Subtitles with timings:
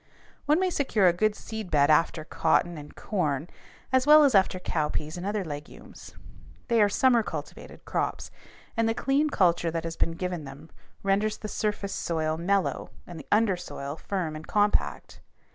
[0.47, 3.47] One may secure a good seed bed after cotton and corn
[3.93, 6.15] as well as after cowpeas and other legumes.
[6.69, 8.31] They are summer cultivated crops,
[8.75, 10.71] and the clean culture that has been given them
[11.03, 15.21] renders the surface soil mellow and the undersoil firm and compact.